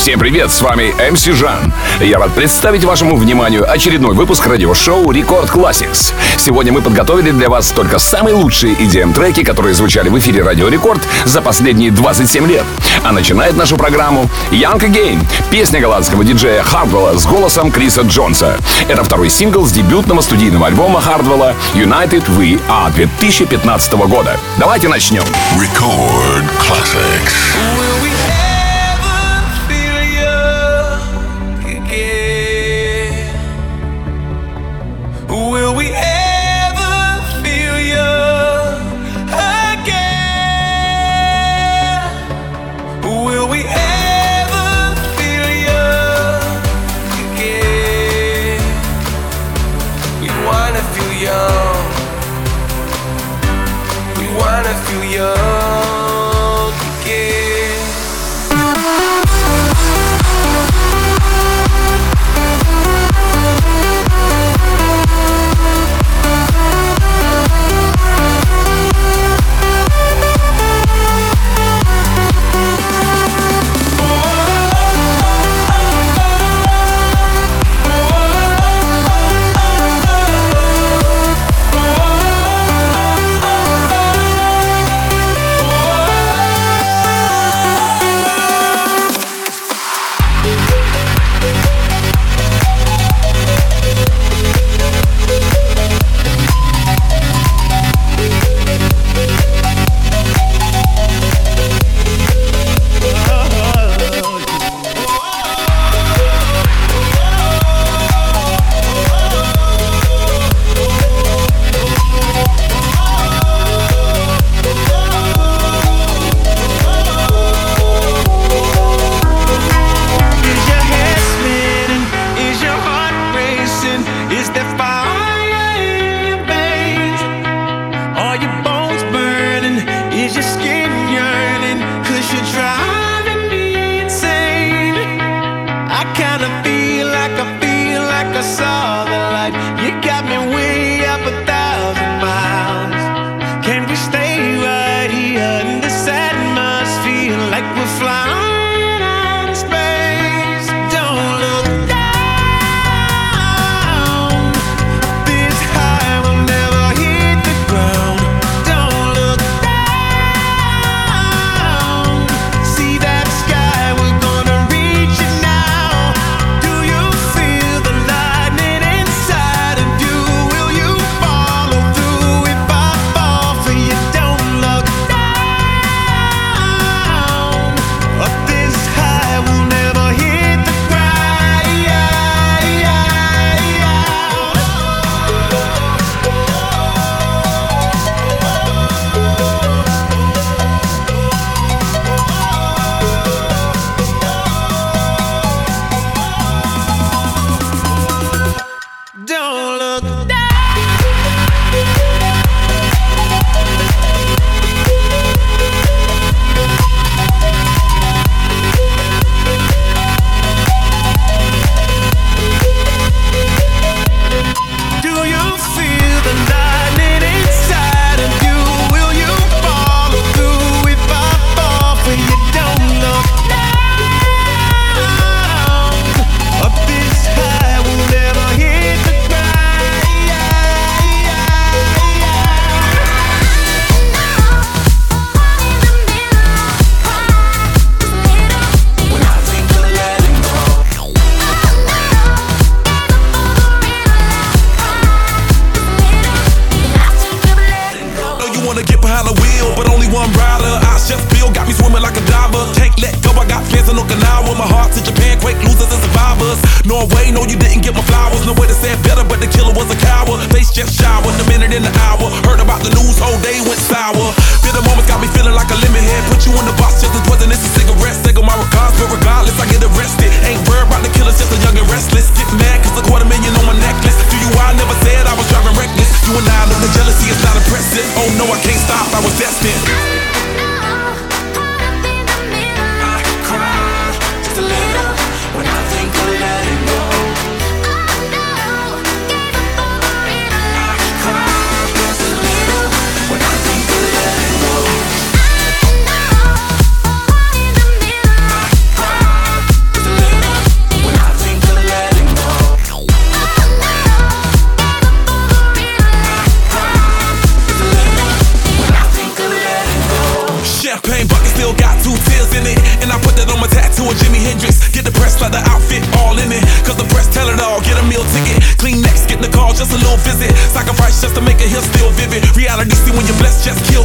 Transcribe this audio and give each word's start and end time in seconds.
Всем 0.00 0.18
привет, 0.18 0.50
с 0.50 0.62
вами 0.62 0.94
MC 0.98 1.34
Жан. 1.34 1.74
Я 2.00 2.18
рад 2.18 2.32
представить 2.32 2.84
вашему 2.84 3.16
вниманию 3.16 3.70
очередной 3.70 4.14
выпуск 4.14 4.46
радиошоу 4.46 5.10
Record 5.10 5.50
Classics. 5.50 6.14
Сегодня 6.38 6.72
мы 6.72 6.80
подготовили 6.80 7.32
для 7.32 7.50
вас 7.50 7.70
только 7.70 7.98
самые 7.98 8.34
лучшие 8.34 8.72
EDM-треки, 8.76 9.44
которые 9.44 9.74
звучали 9.74 10.08
в 10.08 10.18
эфире 10.18 10.42
Радио 10.42 10.68
Рекорд 10.68 11.02
за 11.26 11.42
последние 11.42 11.90
27 11.90 12.46
лет. 12.46 12.64
А 13.04 13.12
начинает 13.12 13.58
нашу 13.58 13.76
программу 13.76 14.26
Young 14.50 14.80
Again, 14.80 15.20
песня 15.50 15.82
голландского 15.82 16.24
диджея 16.24 16.62
Хардвелла 16.62 17.18
с 17.18 17.26
голосом 17.26 17.70
Криса 17.70 18.00
Джонса. 18.00 18.56
Это 18.88 19.04
второй 19.04 19.28
сингл 19.28 19.66
с 19.66 19.70
дебютного 19.70 20.22
студийного 20.22 20.68
альбома 20.68 21.02
Хардвелла 21.02 21.54
United 21.74 22.24
We 22.38 22.58
Are 22.70 22.90
2015 22.94 23.92
года. 23.92 24.40
Давайте 24.56 24.88
начнем. 24.88 25.24
Record 25.58 26.46
Classics. 26.58 27.89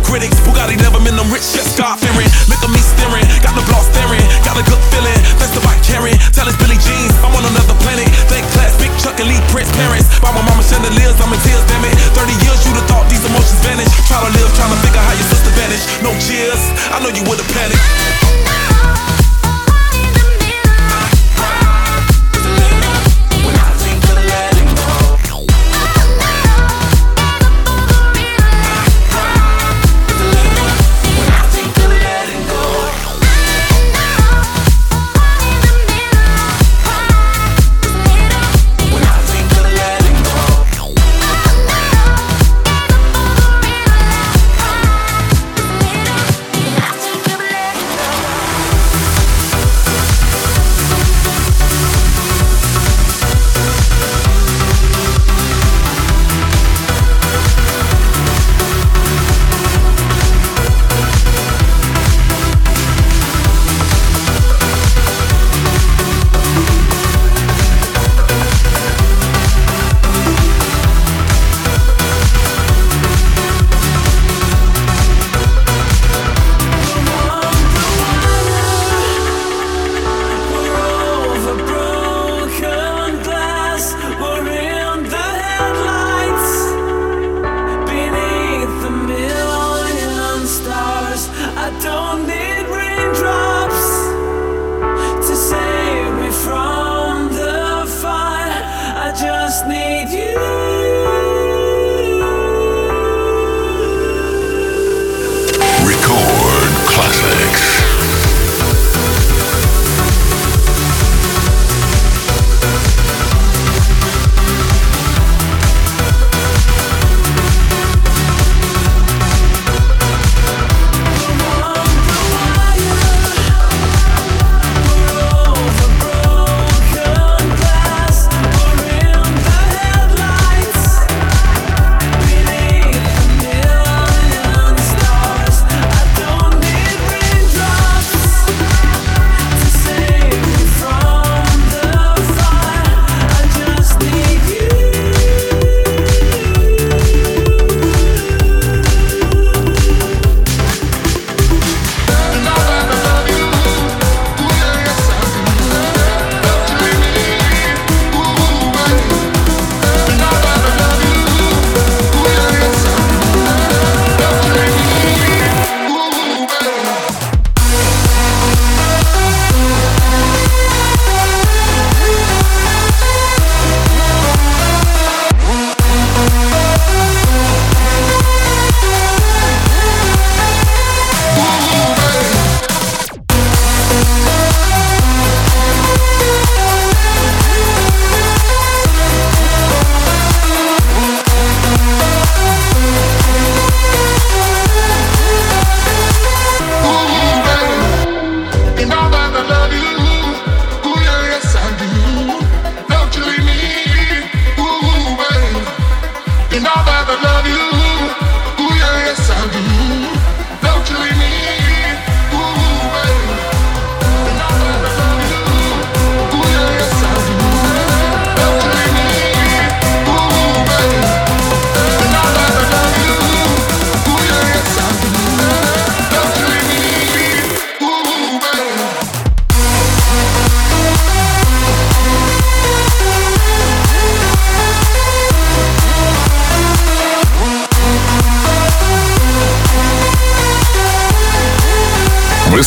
Critics, 0.06 0.40
Bugatti 0.46 0.78
never 0.78 1.00
meant 1.00 1.18
I'm 1.18 1.34
rich. 1.34 1.42
Just 1.52 1.78
got 1.78 2.00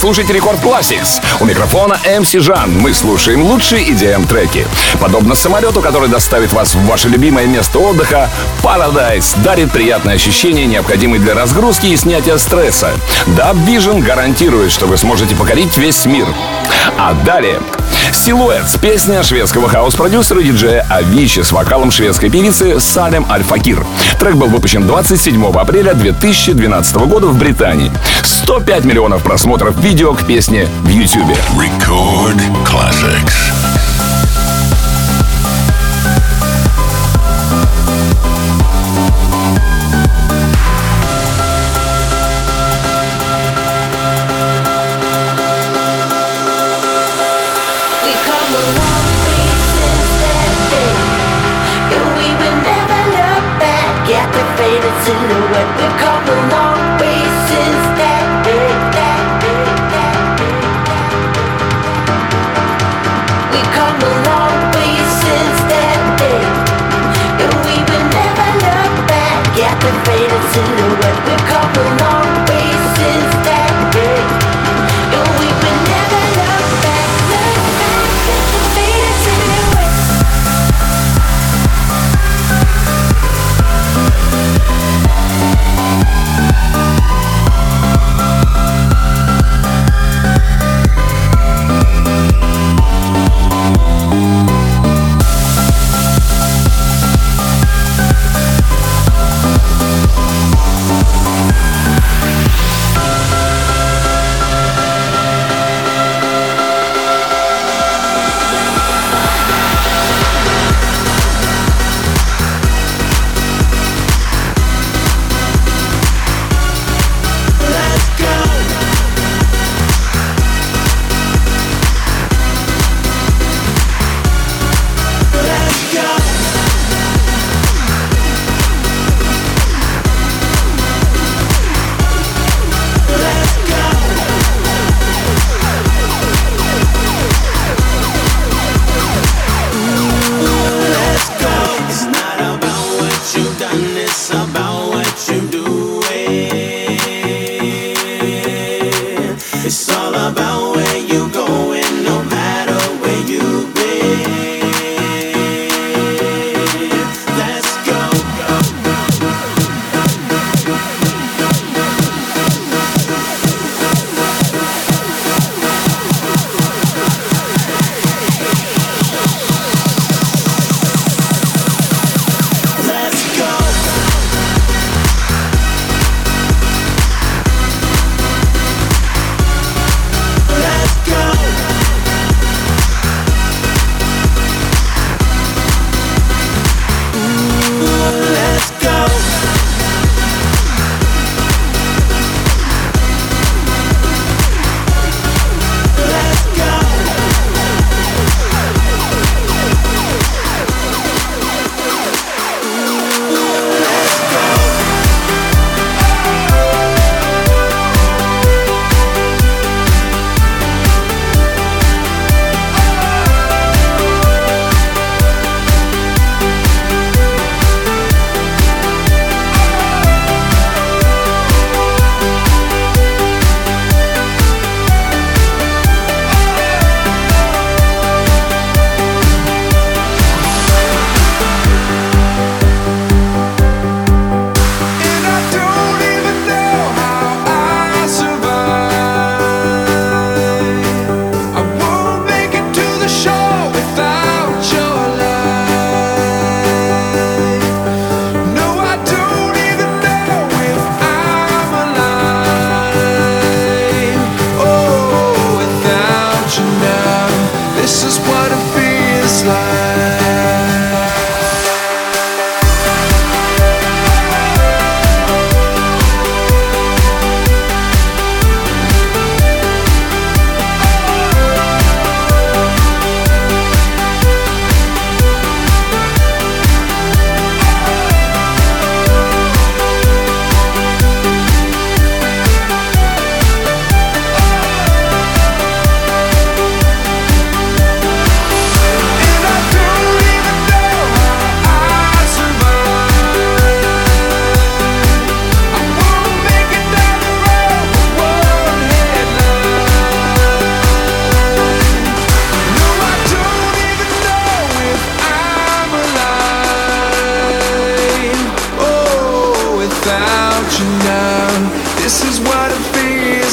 слушаете 0.08 0.32
Рекорд 0.32 0.58
Classics. 0.60 1.20
У 1.38 1.44
микрофона 1.44 2.00
MC 2.02 2.40
Жан. 2.40 2.78
Мы 2.78 2.94
слушаем 2.94 3.42
лучшие 3.42 3.84
EDM 3.88 4.26
треки. 4.26 4.66
Подобно 5.00 5.34
самолету, 5.34 5.82
который 5.82 6.08
доставит 6.08 6.50
вас 6.54 6.74
в 6.74 6.86
ваше 6.86 7.10
любимое 7.10 7.46
место 7.46 7.78
отдыха, 7.78 8.30
Paradise 8.62 9.38
дарит 9.42 9.70
приятное 9.70 10.14
ощущение, 10.14 10.64
необходимое 10.64 11.20
для 11.20 11.34
разгрузки 11.34 11.88
и 11.88 11.96
снятия 11.98 12.38
стресса. 12.38 12.92
Dub 13.26 13.62
Vision 13.66 14.00
гарантирует, 14.00 14.72
что 14.72 14.86
вы 14.86 14.96
сможете 14.96 15.36
покорить 15.36 15.76
весь 15.76 16.06
мир. 16.06 16.26
А 16.96 17.12
далее 17.12 17.60
Силуэт— 18.18 18.66
песня 18.82 19.22
шведского 19.22 19.68
хаос-продюсера 19.68 20.42
диджея 20.42 20.84
Авичи 20.90 21.40
с 21.42 21.52
вокалом 21.52 21.92
шведской 21.92 22.28
певицы 22.28 22.80
Салем 22.80 23.25
Альфакир. 23.30 23.87
Трек 24.18 24.34
был 24.34 24.48
выпущен 24.48 24.87
27 24.87 25.46
апреля 25.56 25.94
2012 25.94 26.96
года 27.06 27.28
в 27.28 27.38
Британии. 27.38 27.92
105 28.25 28.84
миллионов 28.84 29.22
просмотров 29.22 29.76
видео 29.78 30.14
к 30.14 30.26
песне 30.26 30.68
в 30.82 30.88
YouTube. 30.88 31.30
Record 31.56 32.40
classics. 32.64 33.47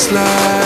slide. 0.07 0.64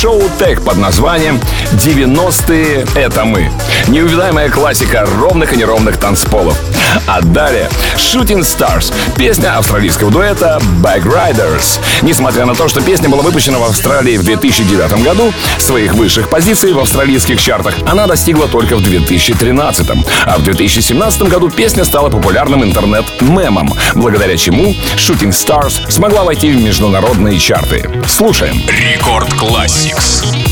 От 0.00 0.02
Showtek 0.02 0.62
под 0.64 0.78
названием 0.78 1.40
«90-е— 1.72 2.86
это 2.94 3.24
мы». 3.24 3.50
Неувядаемая 3.88 4.48
классика 4.48 5.06
ровных 5.18 5.52
и 5.52 5.56
неровных 5.56 5.96
танцполов. 5.98 6.58
А 7.06 7.20
далее 7.20 7.68
Shooting 7.96 8.40
Stars, 8.40 8.92
песня 9.16 9.56
австралийского 9.56 10.10
дуэта 10.10 10.60
Bag 10.82 11.04
Raiders. 11.04 11.78
Несмотря 12.02 12.46
на 12.46 12.54
то, 12.54 12.68
что 12.68 12.80
песня 12.80 13.08
была 13.08 13.22
выпущена 13.22 13.58
в 13.58 13.64
Австралии 13.64 14.16
в 14.16 14.24
2009 14.24 15.04
году, 15.04 15.32
своих 15.58 15.94
высших 15.94 16.28
позиций 16.28 16.72
в 16.72 16.80
австралийских 16.80 17.40
чартах 17.40 17.74
она 17.86 18.06
достигла 18.06 18.48
только 18.48 18.76
в 18.76 18.82
2013. 18.82 19.88
А 20.24 20.38
в 20.38 20.42
2017 20.42 21.22
году 21.22 21.50
песня 21.50 21.84
стала 21.84 22.10
популярным 22.10 22.64
интернет-мемом, 22.64 23.72
благодаря 23.94 24.36
чему 24.36 24.74
Shooting 24.96 25.30
Stars 25.30 25.90
смогла 25.90 26.24
войти 26.24 26.50
в 26.50 26.62
международные 26.62 27.38
чарты. 27.38 27.88
Слушаем. 28.06 28.62
Record 28.68 29.32
Classics. 29.34 29.89
Mix. 29.92 30.49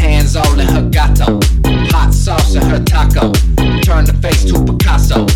Hands 0.00 0.36
all 0.36 0.58
in 0.58 0.66
her 0.68 0.88
gato. 0.90 1.40
Hot 1.92 2.12
sauce 2.12 2.54
in 2.54 2.62
her 2.62 2.82
taco. 2.84 3.32
Turn 3.82 4.04
the 4.04 4.16
face 4.20 4.44
to 4.44 4.64
Picasso. 4.64 5.26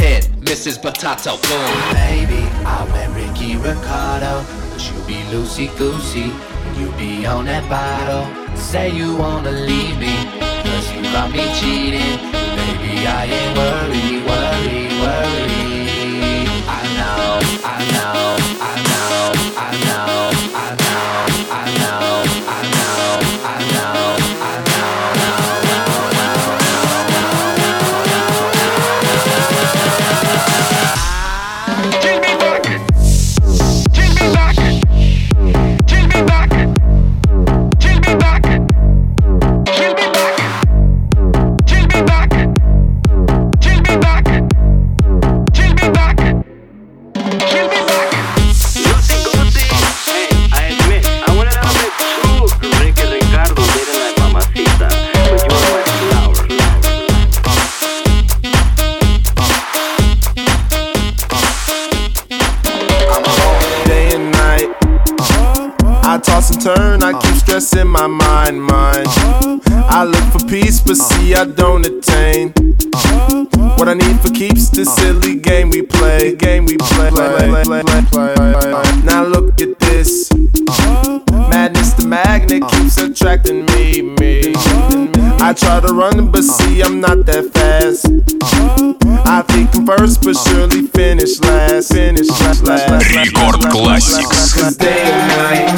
Head, 0.00 0.24
Mrs. 0.40 0.80
Potato. 0.80 1.36
Boom. 1.48 1.92
Baby, 1.92 2.42
I 2.64 2.86
met 2.92 3.10
Ricky 3.14 3.56
Ricardo. 3.56 4.44
But 4.70 4.82
you 4.88 4.98
be 5.06 5.18
loosey 5.32 5.68
goosey. 5.78 6.32
You 6.78 6.90
be 6.98 7.26
on 7.26 7.44
that 7.46 7.68
bottle. 7.68 8.26
Say 8.56 8.90
you 8.90 9.16
wanna 9.16 9.52
leave 9.52 9.98
me. 9.98 10.16
Cause 10.64 10.92
you 10.92 11.02
got 11.02 11.30
me 11.30 11.44
cheating. 11.58 12.18
Baby, 12.56 13.06
I 13.06 13.24
ain't 13.26 13.56
worried, 13.56 14.22
worried, 14.28 14.92
worried. 15.02 15.80
I 16.68 16.82
know, 16.98 17.40
I 17.64 17.78
know, 17.92 18.39
running, 86.00 86.30
but 86.32 86.42
see, 86.42 86.80
I'm 86.80 86.98
not 87.00 87.26
that 87.28 87.52
fast. 87.52 88.08
I 89.28 89.44
think 89.52 89.68
I'm 89.76 89.84
first, 89.84 90.24
but 90.24 90.32
surely 90.32 90.88
finish 90.88 91.36
last. 91.44 91.92
Finish 91.92 92.32
last. 92.40 92.64
last, 92.64 93.04
Record 93.12 93.60
Classics. 93.68 94.56
Cause 94.56 94.76
day 94.80 95.04
and 95.04 95.24
night, 95.36 95.76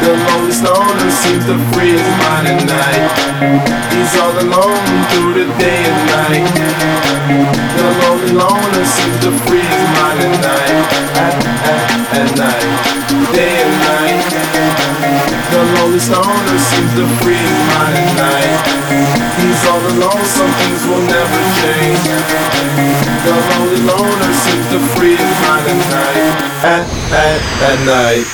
the 0.00 0.12
lonely 0.24 0.56
loner 0.64 1.12
seems 1.12 1.44
mind 2.24 2.48
at 2.48 2.64
night. 2.64 3.12
He's 3.92 4.12
all 4.16 4.32
alone 4.40 4.88
through 5.12 5.32
the 5.36 5.46
day 5.60 5.84
and 5.84 6.00
night. 6.08 6.48
The 7.76 7.86
lonely 8.00 8.32
loner 8.32 8.84
seems 8.88 9.20
mind 10.00 10.20
at 10.24 10.34
night. 10.40 10.80
At, 11.20 11.34
at, 11.68 11.80
at 12.24 12.30
night, 12.40 12.72
day 13.36 13.52
and 13.52 13.76
night. 13.84 14.24
The 15.52 15.60
lonely 15.76 16.00
loner 16.08 16.58
seems 16.58 16.94
mind 17.68 17.96
at 18.00 18.16
night. 18.16 18.83
He's 19.54 19.66
all 19.68 19.78
alone, 19.78 20.24
some 20.24 20.50
things 20.50 20.82
will 20.84 21.06
never 21.06 21.40
change. 21.62 22.02
The 23.22 23.30
lonely 23.54 23.82
loner 23.86 24.32
seems 24.34 24.66
to 24.72 24.80
free 24.96 25.14
his 25.14 25.30
mind 25.46 25.68
at 25.70 25.78
night. 25.94 26.42
At, 26.64 26.82
at, 27.14 27.38
at 27.62 27.78
night. 27.86 28.26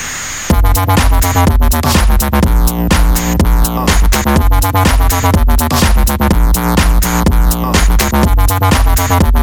At 9.13 9.40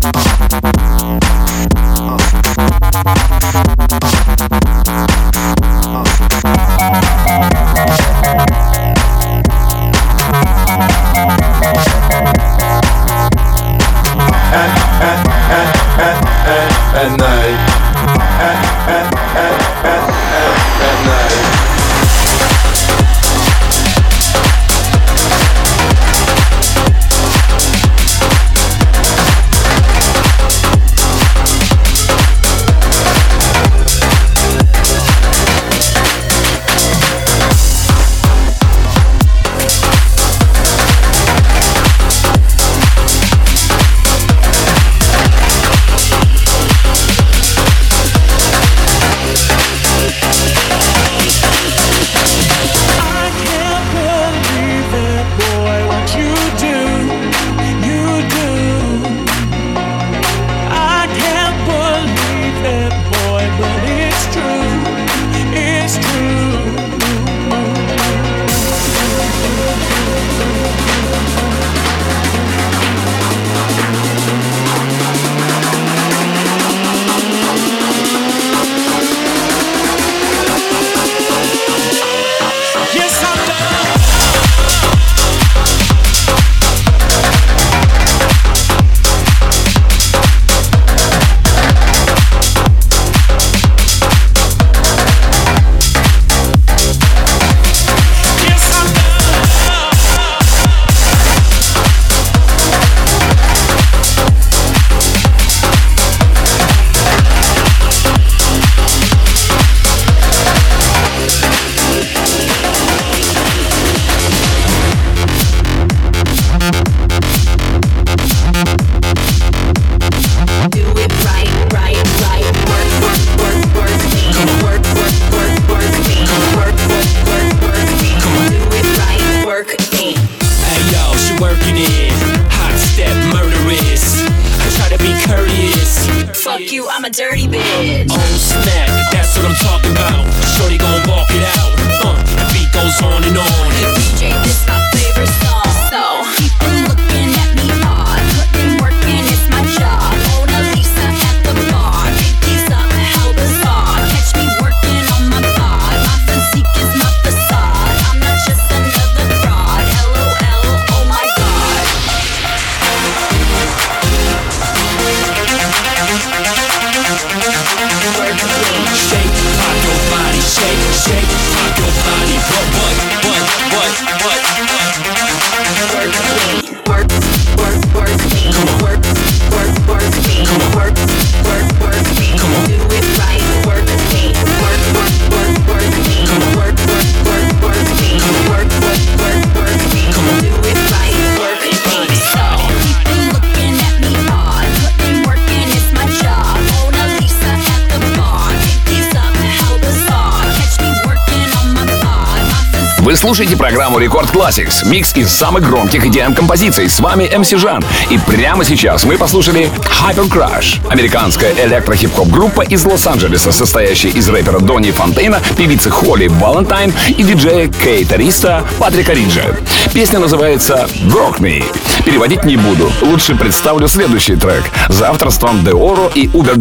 Вы 203.08 203.16
слушаете 203.16 203.56
программу 203.56 203.98
Рекорд 203.98 204.28
Classics, 204.28 204.86
микс 204.86 205.16
из 205.16 205.30
самых 205.30 205.66
громких 205.66 206.04
EDM 206.04 206.34
композиций. 206.34 206.90
С 206.90 207.00
вами 207.00 207.26
МС 207.34 207.48
Жан. 207.52 207.82
И 208.10 208.18
прямо 208.18 208.66
сейчас 208.66 209.04
мы 209.04 209.16
послушали 209.16 209.70
Hyper 210.02 210.28
Crash, 210.28 210.86
американская 210.90 211.54
электро-хип-хоп 211.54 212.28
группа 212.28 212.60
из 212.60 212.84
Лос-Анджелеса, 212.84 213.50
состоящая 213.50 214.10
из 214.10 214.28
рэпера 214.28 214.58
Донни 214.58 214.90
Фонтейна, 214.90 215.40
певицы 215.56 215.88
Холли 215.88 216.26
Валентайн 216.28 216.92
и 217.08 217.22
диджея 217.22 217.68
Кейта 217.68 218.16
Риста 218.16 218.62
Патрика 218.78 219.14
Риджа. 219.14 219.56
Песня 219.94 220.18
называется 220.18 220.86
Broke 221.04 221.40
Me. 221.40 221.64
Переводить 222.04 222.44
не 222.44 222.58
буду. 222.58 222.92
Лучше 223.00 223.34
представлю 223.34 223.88
следующий 223.88 224.36
трек 224.36 224.64
за 224.90 225.08
авторством 225.08 225.64
Deoro 225.64 226.12
и 226.14 226.26
Uber 226.26 226.56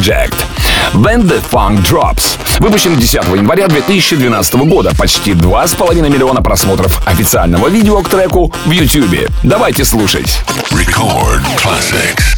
When 0.93 1.28
the 1.28 1.41
Funk 1.52 1.82
Drops. 1.84 2.38
Выпущен 2.60 2.95
10 2.97 3.23
января 3.36 3.67
2012 3.67 4.56
года. 4.67 4.93
Почти 4.97 5.32
2,5 5.32 6.10
миллиона 6.10 6.41
просмотров 6.41 7.02
официального 7.06 7.67
видео 7.67 8.02
к 8.02 8.10
треку 8.10 8.54
в 8.65 8.71
YouTube. 8.71 9.30
Давайте 9.43 9.84
слушать. 9.84 10.39
Record 10.71 11.41
classics. 11.58 12.37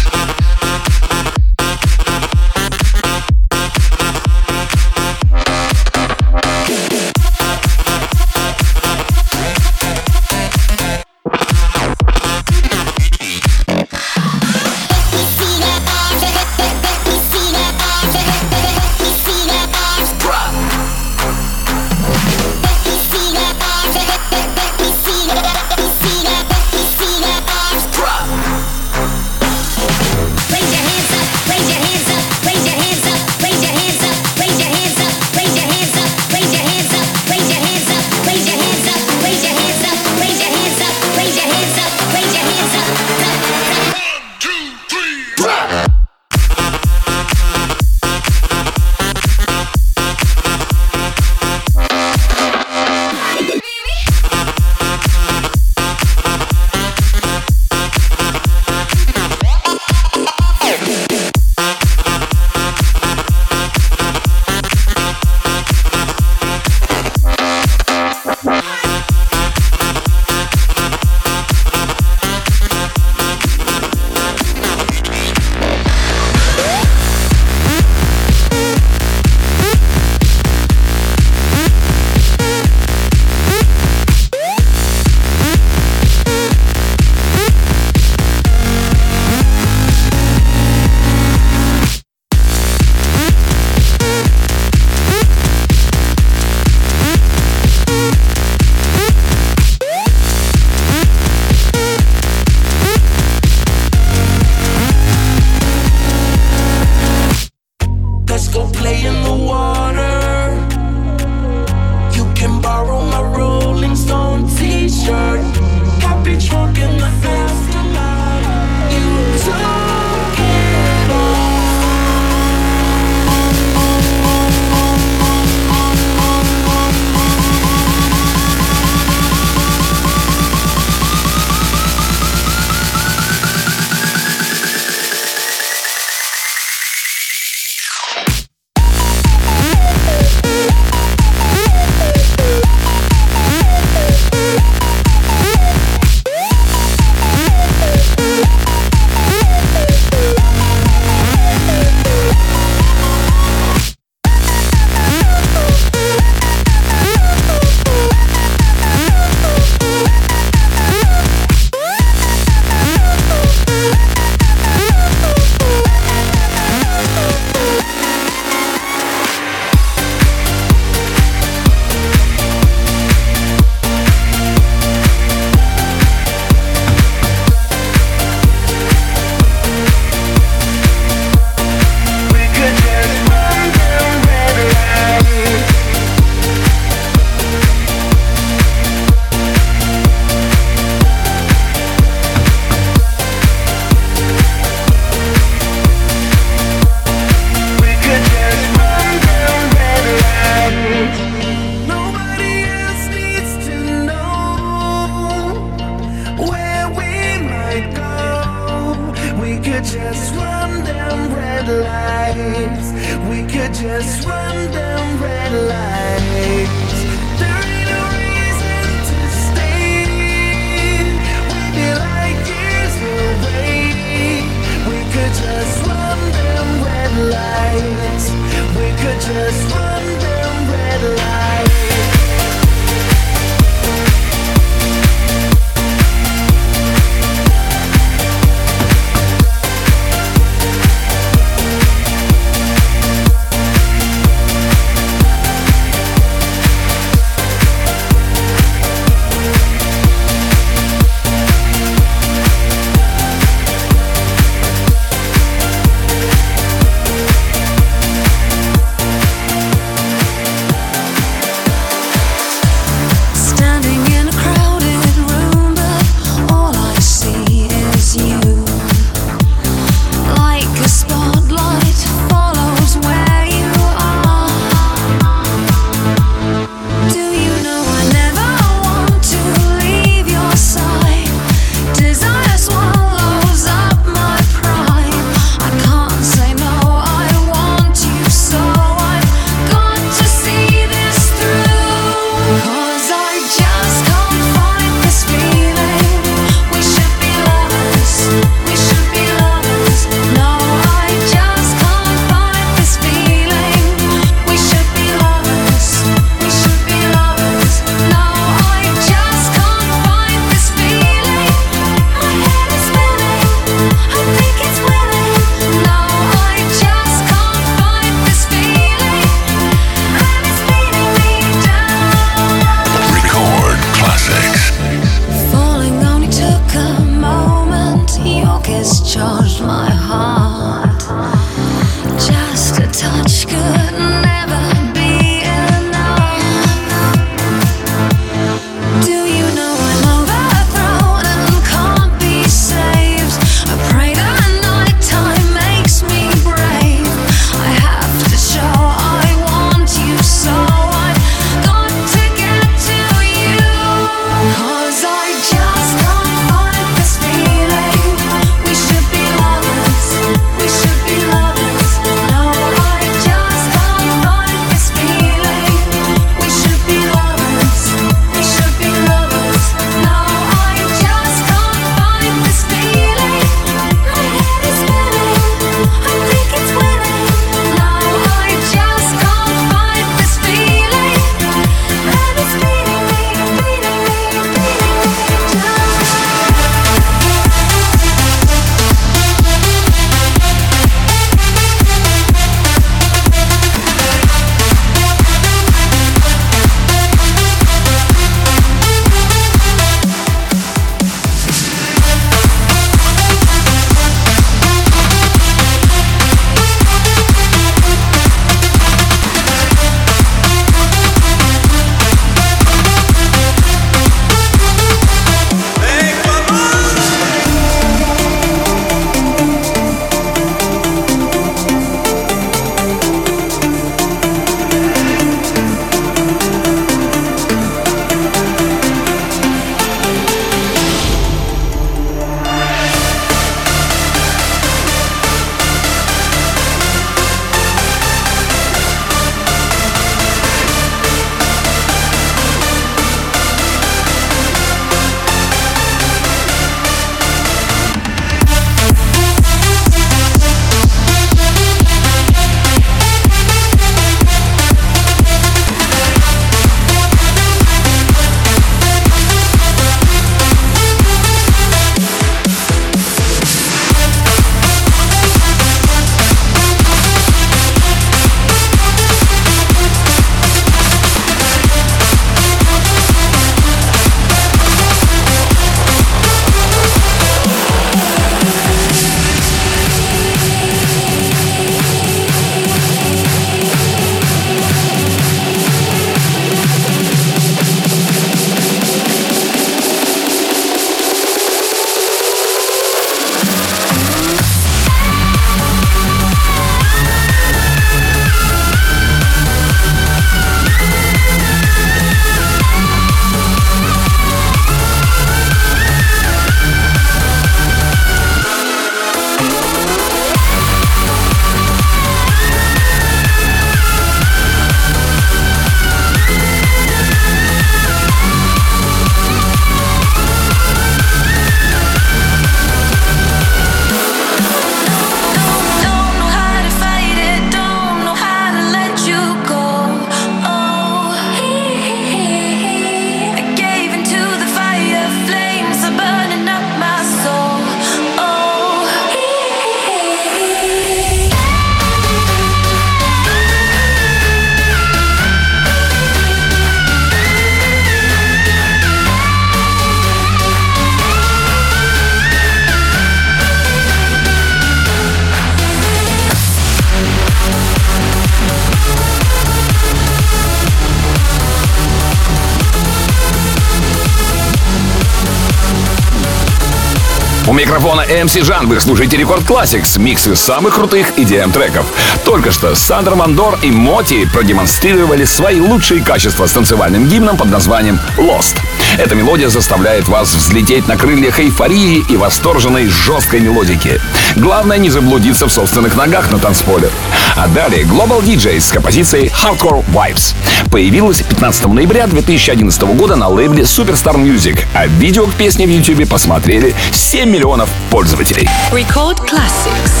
микрофона 567.81 568.01
MC 568.01 568.43
Жан 568.43 568.67
вы 568.67 568.79
слушаете 568.79 569.17
Record 569.17 569.41
Classics, 569.41 569.99
микс 569.99 570.27
из 570.27 570.39
самых 570.39 570.75
крутых 570.75 571.17
EDM-треков. 571.17 571.83
Эм 571.87 572.19
Только 572.23 572.51
что 572.51 572.75
Sander 572.75 573.15
van 573.15 573.31
Doorn 573.31 573.57
и 573.63 573.71
MOTi 573.71 574.29
продемонстрировали 574.31 575.23
свои 575.23 575.59
лучшие 575.59 576.03
качества 576.03 576.45
с 576.45 576.51
танцевальным 576.51 577.07
гимном 577.07 577.37
под 577.37 577.49
названием 577.49 577.99
«Lost». 578.17 578.57
Эта 578.97 579.15
мелодия 579.15 579.49
заставляет 579.49 580.07
вас 580.07 580.33
взлететь 580.33 580.87
на 580.87 580.97
крыльях 580.97 581.39
эйфории 581.39 582.03
и 582.09 582.17
восторженной 582.17 582.87
жесткой 582.87 583.39
мелодики. 583.39 584.01
Главное 584.35 584.77
не 584.77 584.89
заблудиться 584.89 585.47
в 585.47 585.51
собственных 585.51 585.95
ногах 585.95 586.31
на 586.31 586.39
танцполе. 586.39 586.89
А 587.35 587.47
далее 587.47 587.83
Global 587.83 588.21
Deejays 588.21 588.59
с 588.59 588.71
композицией 588.71 589.27
Hardcore 589.29 589.83
Vibes. 589.87 590.35
Появилась 590.69 591.21
15 591.21 591.67
ноября 591.67 592.07
2011 592.07 592.81
года 592.95 593.15
на 593.15 593.27
лейбле 593.27 593.63
Superstar 593.63 594.15
Music, 594.15 594.59
а 594.73 594.87
видео 594.87 595.25
к 595.25 595.33
песне 595.33 595.65
в 595.65 595.69
YouTube 595.69 596.07
посмотрели 596.09 596.75
7 596.91 597.29
миллионов 597.29 597.69
пользователей. 597.89 598.49
Record 598.71 599.19
Classics. 599.25 600.00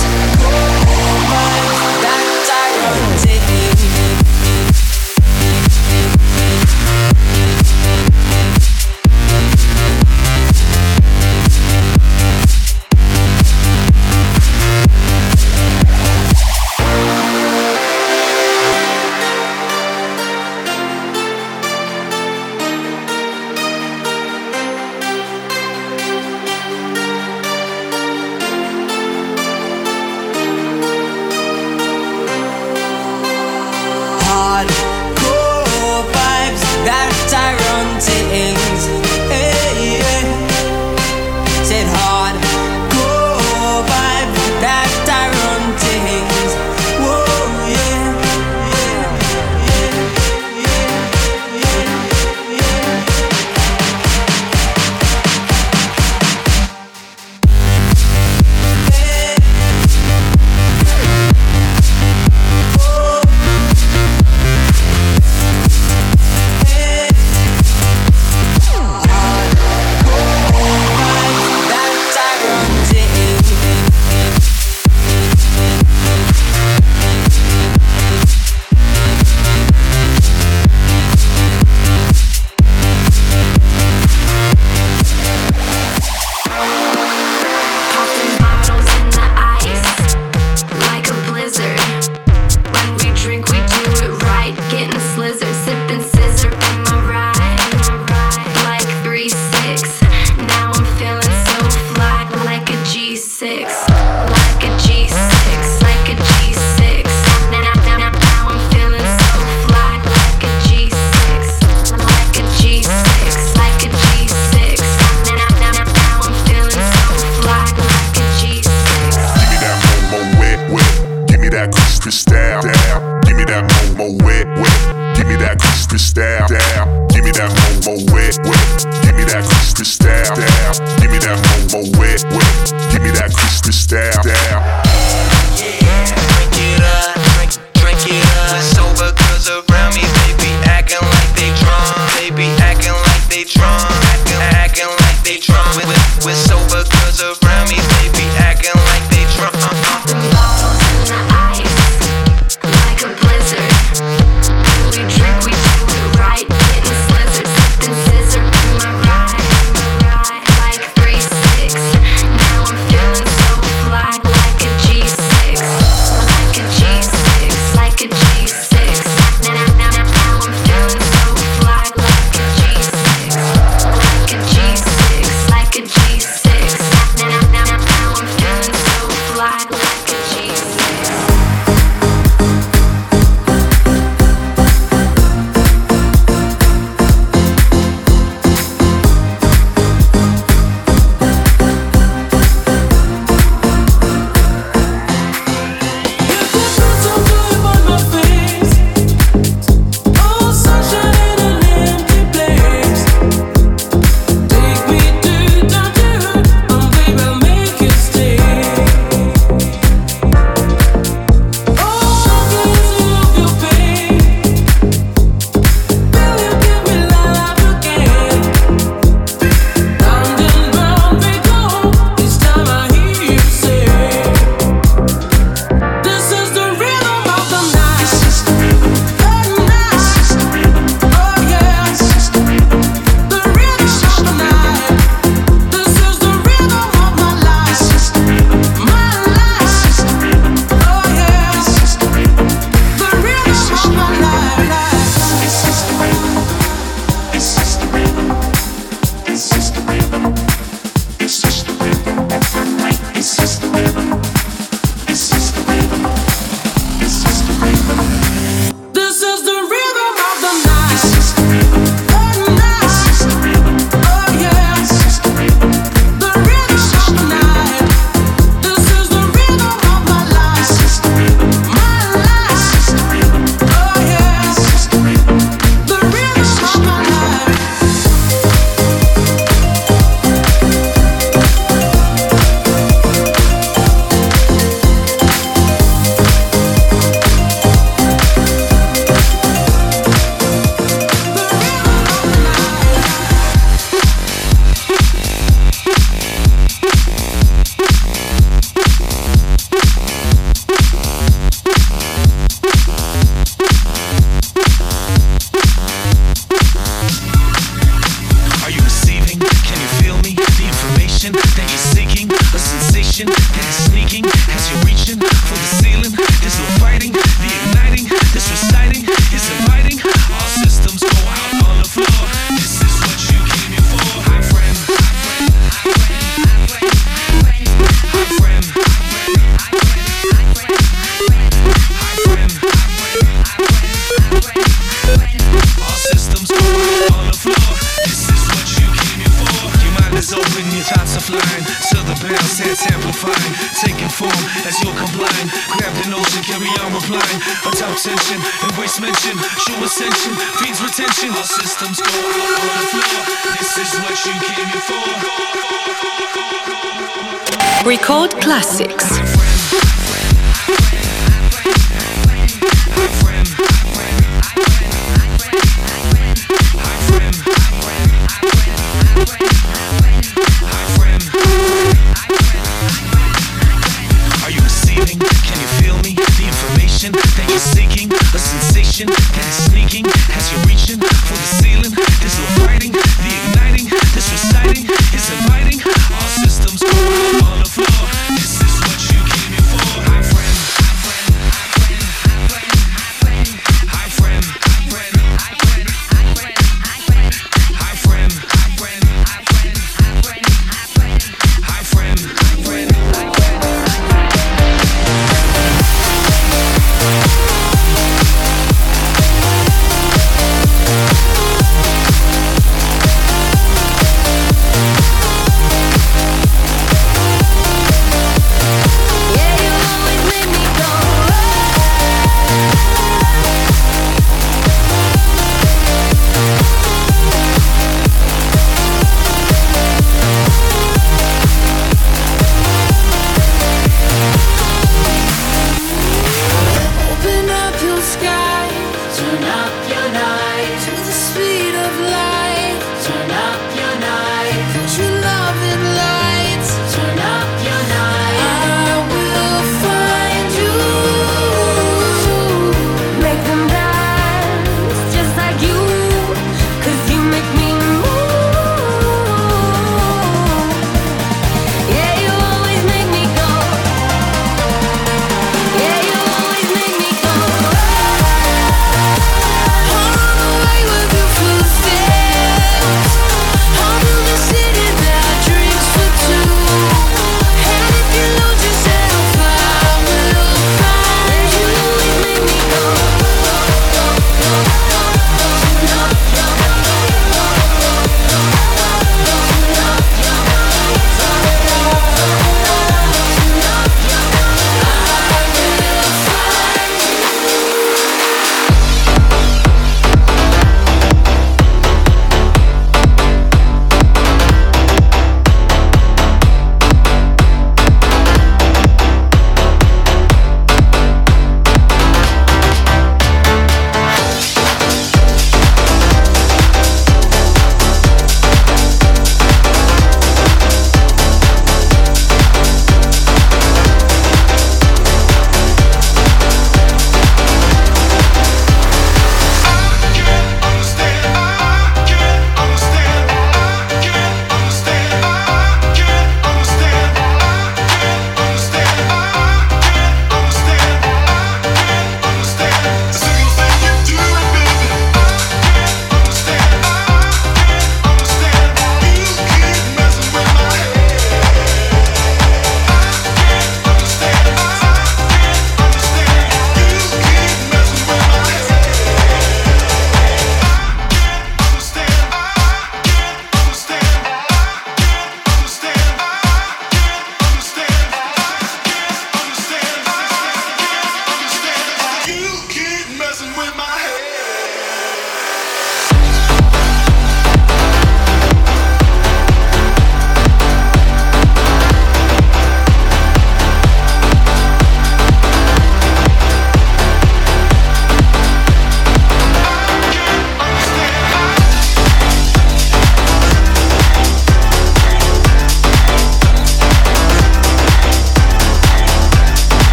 Record 357.91 358.31
classics. 358.39 359.40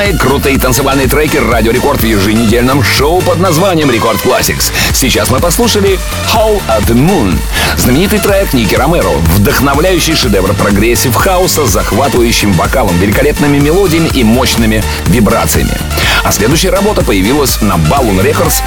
Самые 0.00 0.16
крутые 0.16 0.58
танцевальные 0.58 1.08
треки 1.08 1.36
Радио 1.36 1.72
Рекорд 1.72 2.00
в 2.00 2.06
еженедельном 2.06 2.82
шоу 2.82 3.20
под 3.20 3.38
названием 3.38 3.90
Record 3.90 4.18
Classics. 4.24 4.72
Сейчас 4.94 5.30
мы 5.30 5.40
послушали 5.40 5.98
Howl 6.34 6.58
at 6.68 6.86
the 6.86 6.94
Moon. 6.94 7.36
Знаменитый 7.76 8.18
трек 8.18 8.54
Ники 8.54 8.74
Ромеро. 8.74 9.10
Вдохновляющий 9.36 10.14
шедевр 10.14 10.54
прогрессив 10.54 11.14
хауса 11.14 11.66
с 11.66 11.70
захватывающим 11.70 12.52
вокалом, 12.54 12.96
великолепными 12.98 13.58
мелодиями 13.58 14.08
и 14.14 14.24
мощными 14.24 14.82
вибрациями. 15.06 15.76
А 16.22 16.32
следующая 16.32 16.70
работа 16.70 17.02
появилась 17.02 17.60
на 17.60 17.74
Balloon 17.74 18.22
Records 18.22 18.62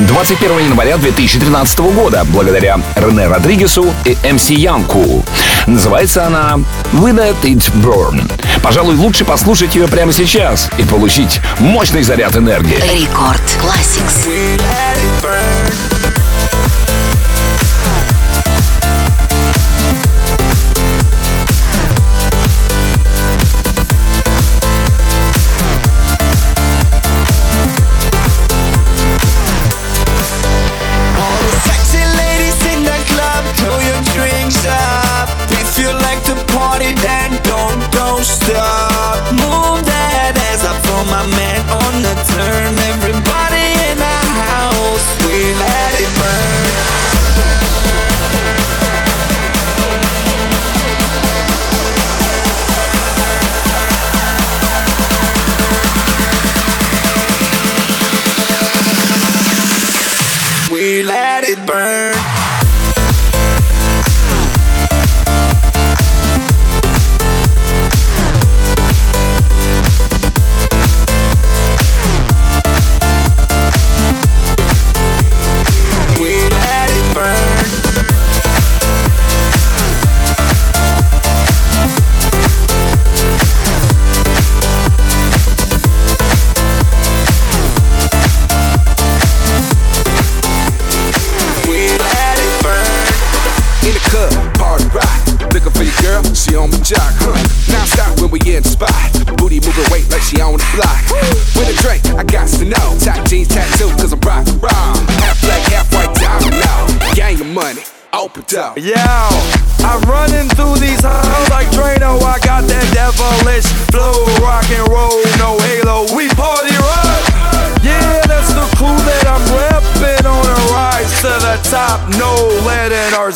21 0.00 0.58
января 0.70 0.96
2013 0.96 1.78
года 1.78 2.24
благодаря 2.24 2.80
Рене 2.96 3.26
Родригесу 3.26 3.92
и 4.04 4.16
MC 4.30 4.50
Yankoo. 4.50 5.24
Называется 5.66 6.26
она 6.26 6.58
We 6.92 7.12
Let 7.12 7.36
It 7.42 7.70
Burn. 7.82 8.30
Пожалуй, 8.62 8.96
лучше 8.96 9.24
послушать 9.24 9.74
ее 9.74 9.86
прямо 9.88 10.12
сейчас 10.12 10.68
и 10.78 10.82
получить 10.82 11.40
мощный 11.58 12.02
заряд 12.02 12.36
энергии. 12.36 12.76
Рекорд 12.76 13.42
Classics. 13.62 14.28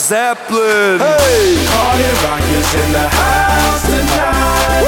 Zeppelin. 0.03 0.98
Hey, 0.98 1.62
Party 1.70 2.09
rock 2.26 2.42
is 2.59 2.74
in 2.74 2.92
the 2.92 3.07
house 3.09 3.82
tonight. 3.86 4.82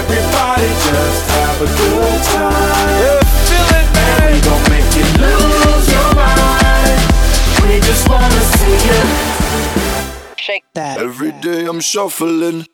Everybody 0.00 0.68
just 0.88 1.22
have 1.36 1.60
a 1.60 1.68
good 1.68 2.22
time. 2.32 2.88
Yeah, 3.02 3.20
feel 3.44 3.68
it, 3.76 3.88
man. 3.92 4.32
We 4.32 4.40
gon' 4.40 4.64
make 4.72 4.90
you 4.96 5.04
lose 5.20 5.86
your 5.92 6.08
mind. 6.16 7.00
We 7.68 7.80
just 7.80 8.08
wanna 8.08 8.40
see 8.56 8.78
you. 8.88 9.00
Shake 10.36 10.64
that. 10.74 10.98
Every 10.98 11.32
day 11.32 11.66
I'm 11.66 11.80
shuffling. 11.80 12.32
Shuffling, 12.52 12.66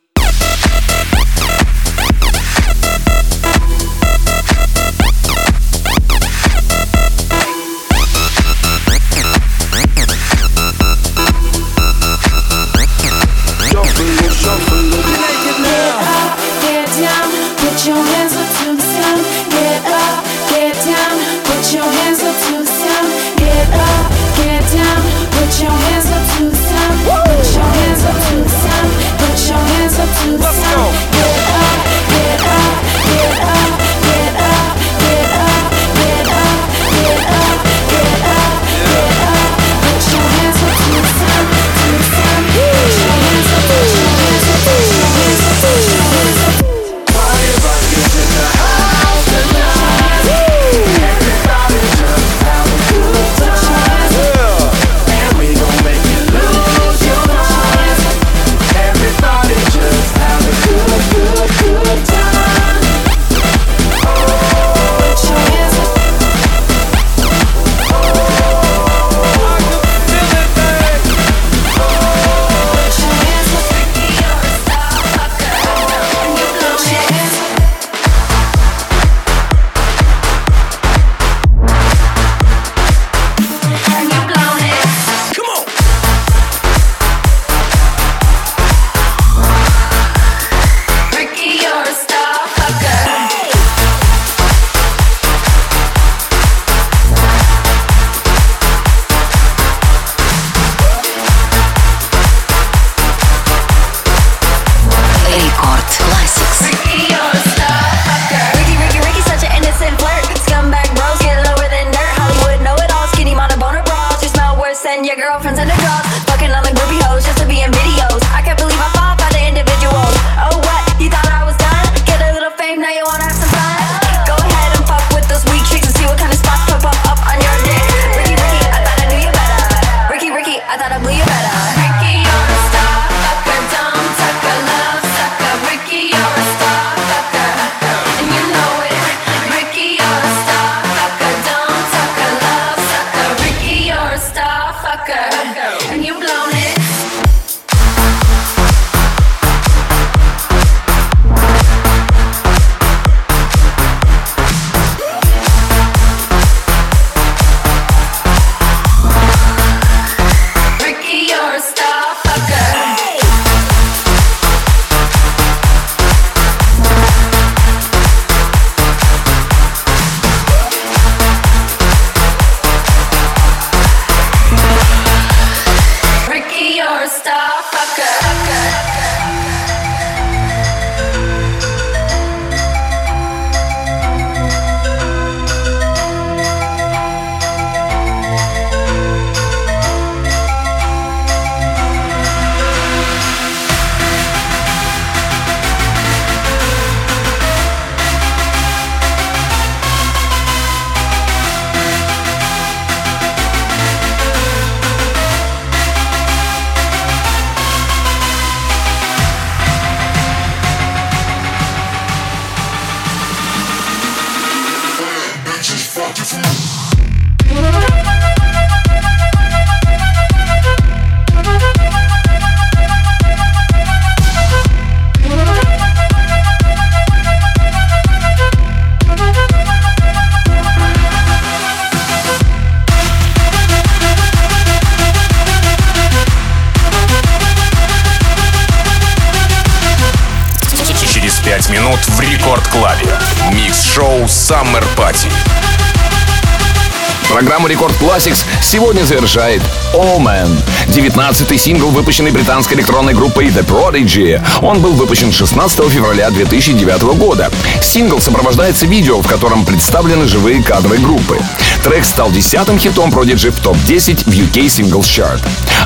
Classics 248.18 248.44
сегодня 248.62 249.04
завершает 249.04 249.62
Omen, 249.94 250.48
19-й 250.88 251.56
сингл, 251.56 251.90
выпущенный 251.90 252.32
британской 252.32 252.76
электронной 252.76 253.14
группой 253.14 253.46
The 253.46 253.64
Prodigy. 253.64 254.42
Он 254.60 254.80
был 254.80 254.94
выпущен 254.94 255.30
16 255.30 255.88
февраля 255.88 256.28
2009 256.30 257.02
года. 257.16 257.48
Сингл 257.80 258.20
сопровождается 258.20 258.86
видео, 258.86 259.22
в 259.22 259.28
котором 259.28 259.64
представлены 259.64 260.26
живые 260.26 260.64
кадры 260.64 260.98
группы. 260.98 261.38
Трек 261.82 262.04
стал 262.04 262.30
десятым 262.30 262.78
хитом 262.78 263.10
Prodigy 263.10 263.50
в 263.50 263.60
топ-10 263.60 264.24
в 264.24 264.32
UK 264.32 264.66
Singles 264.66 265.02
Chart. 265.02 265.40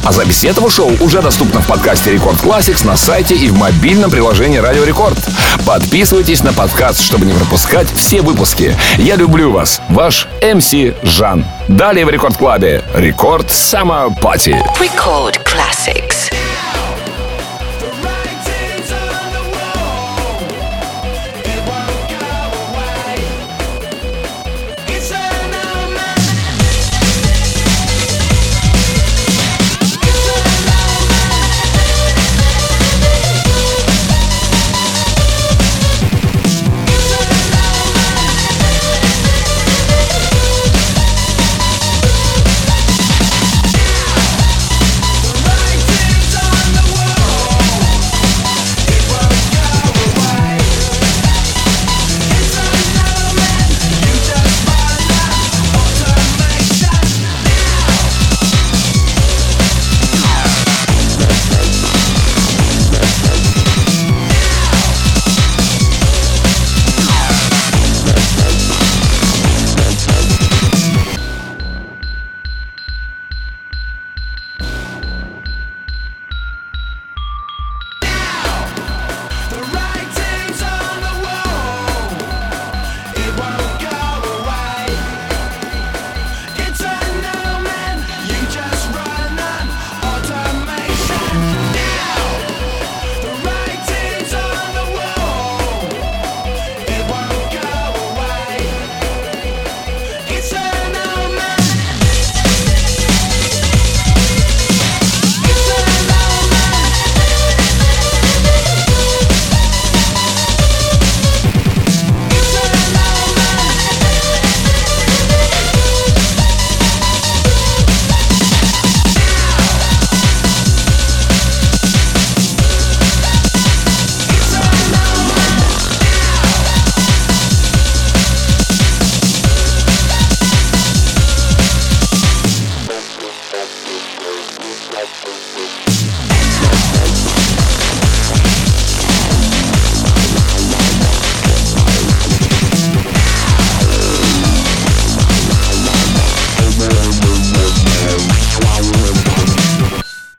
А 0.05 0.13
запись 0.13 0.45
этого 0.45 0.71
шоу 0.71 0.93
уже 1.01 1.21
доступна 1.21 1.61
в 1.61 1.67
подкасте 1.67 2.13
Record 2.13 2.41
Classics 2.43 2.87
на 2.87 2.97
сайте 2.97 3.35
и 3.35 3.49
в 3.49 3.57
мобильном 3.57 4.11
приложении 4.11 4.59
Радио 4.59 4.85
Рекорд. 4.85 5.19
Подписывайтесь 5.67 6.43
на 6.43 6.53
подкаст, 6.53 7.03
чтобы 7.03 7.27
не 7.27 7.33
пропускать 7.33 7.89
все 7.95 8.23
выпуски. 8.23 8.77
Я 8.99 9.17
люблю 9.17 9.53
вас, 9.53 9.81
ваш 9.89 10.29
MC 10.43 10.73
Жан. 11.03 11.45
Далее 11.69 12.07
в 12.07 12.11
Рекорд 12.11 12.37
Клабе 12.37 12.83
Рекорд 12.95 13.49
Summer 13.49 14.09
Party. 14.21 14.57
Record. 14.81 15.42